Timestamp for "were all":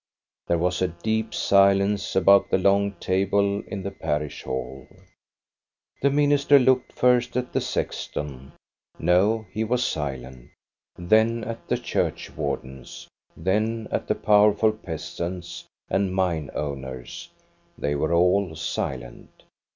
17.93-18.55